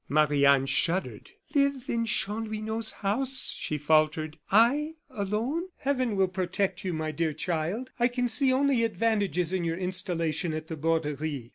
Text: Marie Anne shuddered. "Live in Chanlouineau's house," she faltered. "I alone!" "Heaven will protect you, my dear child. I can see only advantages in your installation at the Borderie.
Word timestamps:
Marie 0.09 0.45
Anne 0.47 0.65
shuddered. 0.65 1.29
"Live 1.53 1.87
in 1.87 2.05
Chanlouineau's 2.05 2.89
house," 3.05 3.53
she 3.55 3.77
faltered. 3.77 4.39
"I 4.51 4.95
alone!" 5.11 5.65
"Heaven 5.77 6.15
will 6.15 6.27
protect 6.27 6.83
you, 6.83 6.91
my 6.91 7.11
dear 7.11 7.33
child. 7.33 7.91
I 7.99 8.07
can 8.07 8.27
see 8.27 8.51
only 8.51 8.83
advantages 8.83 9.53
in 9.53 9.63
your 9.63 9.77
installation 9.77 10.53
at 10.53 10.69
the 10.69 10.75
Borderie. 10.75 11.49